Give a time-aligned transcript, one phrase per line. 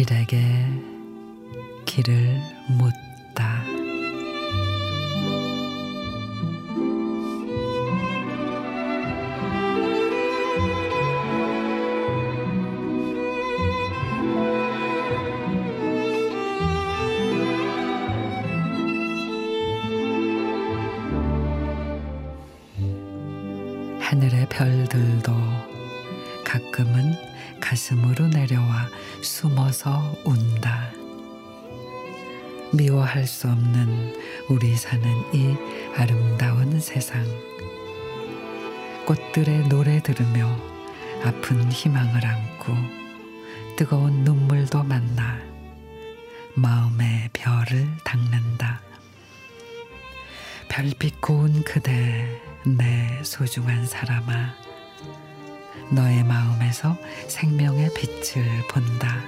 [0.00, 0.40] 길에게
[1.84, 2.40] 길을
[2.78, 2.94] 묻
[24.10, 25.32] 하늘의 별들도
[26.44, 27.14] 가끔은
[27.60, 28.88] 가슴으로 내려와
[29.22, 30.90] 숨어서 운다.
[32.72, 34.16] 미워할 수 없는
[34.48, 35.54] 우리 사는 이
[35.94, 37.24] 아름다운 세상.
[39.06, 40.58] 꽃들의 노래 들으며
[41.22, 42.74] 아픈 희망을 안고
[43.76, 45.38] 뜨거운 눈물도 만나
[46.54, 48.80] 마음의 별을 닦는다.
[50.68, 54.54] 별빛 고운 그대 내 소중한 사람아
[55.92, 56.94] 너의 마음에서
[57.26, 59.18] 생명의 빛을 본다.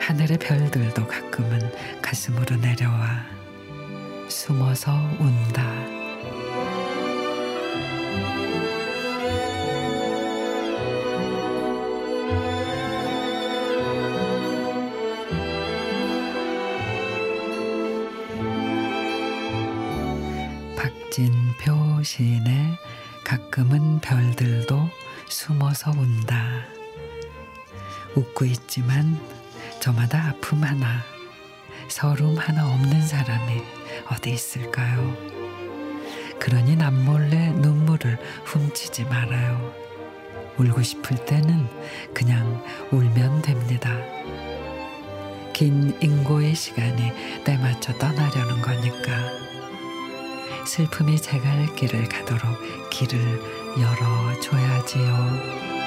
[0.00, 3.24] 하늘의 별들도 가끔은 가슴으로 내려와
[4.28, 5.73] 숨어서 운다.
[20.84, 22.76] 박진 표 시인의
[23.24, 24.90] 가끔은 별들도
[25.30, 26.66] 숨어서 운다.
[28.14, 29.18] 웃고 있지만
[29.80, 31.02] 저마다 아픔 하나,
[31.88, 33.62] 서름 하나 없는 사람이
[34.10, 35.16] 어디 있을까요?
[36.38, 39.72] 그러니 남몰래 눈물을 훔치지 말아요.
[40.58, 41.66] 울고 싶을 때는
[42.12, 43.90] 그냥 울면 됩니다.
[45.54, 49.43] 긴 인고의 시간이 때맞춰 떠나려는 거니까.
[50.66, 53.40] 슬픔이 제갈 길을 가도록 길을
[53.80, 55.83] 열어줘야지요.